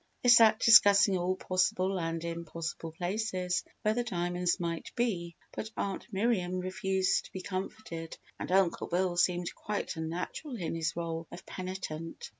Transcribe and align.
They 0.23 0.29
sat 0.29 0.59
discussing 0.59 1.15
all 1.15 1.35
possible 1.35 1.99
and 1.99 2.25
impossible 2.25 2.91
places 2.93 3.63
where 3.83 3.93
the 3.93 4.03
diamonds 4.03 4.59
might 4.59 4.91
be, 4.95 5.35
but 5.51 5.69
Aunt 5.77 6.07
Miriam 6.11 6.57
refused 6.57 7.25
to 7.25 7.31
be 7.31 7.41
comforted 7.43 8.17
and 8.39 8.51
Uncle 8.51 8.87
Bill 8.87 9.15
seemed 9.15 9.53
quite 9.53 9.97
unnatural 9.97 10.55
in 10.55 10.73
his 10.73 10.93
rôle 10.93 11.27
of 11.31 11.45
penitent. 11.45 12.29